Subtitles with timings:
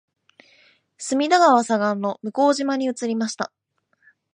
[0.97, 3.51] 隅田川左岸の向島に移りました